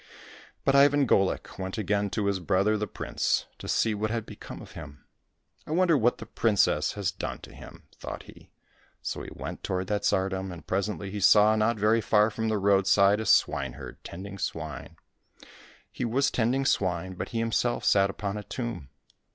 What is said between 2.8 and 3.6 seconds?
prince,